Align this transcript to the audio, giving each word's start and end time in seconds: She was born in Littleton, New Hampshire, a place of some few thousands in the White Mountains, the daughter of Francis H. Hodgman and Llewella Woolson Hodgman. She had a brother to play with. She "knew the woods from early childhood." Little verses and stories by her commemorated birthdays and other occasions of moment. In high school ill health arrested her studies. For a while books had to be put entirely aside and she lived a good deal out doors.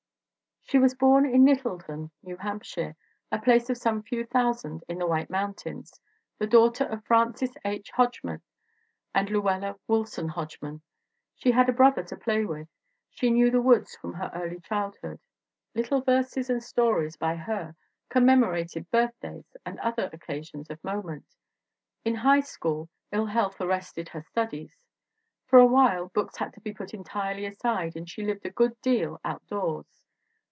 She 0.63 0.79
was 0.79 0.95
born 0.95 1.25
in 1.25 1.43
Littleton, 1.43 2.11
New 2.23 2.37
Hampshire, 2.37 2.95
a 3.29 3.41
place 3.41 3.69
of 3.69 3.75
some 3.75 4.01
few 4.03 4.25
thousands 4.25 4.83
in 4.87 4.99
the 4.99 5.05
White 5.05 5.29
Mountains, 5.29 5.99
the 6.37 6.47
daughter 6.47 6.85
of 6.85 7.03
Francis 7.03 7.51
H. 7.65 7.91
Hodgman 7.91 8.41
and 9.13 9.27
Llewella 9.27 9.77
Woolson 9.89 10.29
Hodgman. 10.29 10.79
She 11.35 11.51
had 11.51 11.67
a 11.67 11.73
brother 11.73 12.03
to 12.03 12.15
play 12.15 12.45
with. 12.45 12.69
She 13.09 13.31
"knew 13.31 13.51
the 13.51 13.61
woods 13.61 13.97
from 13.97 14.15
early 14.15 14.61
childhood." 14.61 15.19
Little 15.75 15.99
verses 16.03 16.49
and 16.49 16.63
stories 16.63 17.17
by 17.17 17.35
her 17.35 17.75
commemorated 18.07 18.89
birthdays 18.91 19.57
and 19.65 19.77
other 19.81 20.09
occasions 20.13 20.69
of 20.69 20.81
moment. 20.85 21.35
In 22.05 22.15
high 22.15 22.39
school 22.39 22.87
ill 23.11 23.25
health 23.25 23.59
arrested 23.59 24.07
her 24.07 24.21
studies. 24.23 24.73
For 25.47 25.59
a 25.59 25.67
while 25.67 26.07
books 26.13 26.37
had 26.37 26.53
to 26.53 26.61
be 26.61 26.73
put 26.73 26.93
entirely 26.93 27.45
aside 27.45 27.97
and 27.97 28.09
she 28.09 28.23
lived 28.25 28.45
a 28.45 28.49
good 28.49 28.79
deal 28.79 29.19
out 29.25 29.45
doors. 29.47 29.85